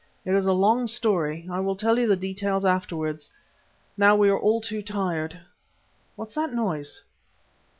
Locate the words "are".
4.31-4.39